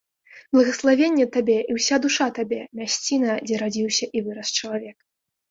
[0.55, 4.97] Благаславенне табе і ўся душа табе, мясціна, дзе радзіўся і вырас чалавек.